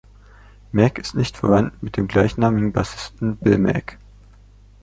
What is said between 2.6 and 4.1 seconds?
Bassisten Bill Mack.